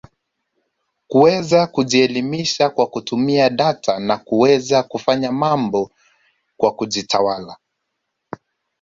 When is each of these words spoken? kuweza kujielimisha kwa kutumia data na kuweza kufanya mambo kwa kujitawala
kuweza 1.07 1.67
kujielimisha 1.67 2.69
kwa 2.69 2.87
kutumia 2.87 3.49
data 3.49 3.99
na 3.99 4.17
kuweza 4.17 4.83
kufanya 4.83 5.31
mambo 5.31 5.91
kwa 6.57 6.71
kujitawala 6.75 7.57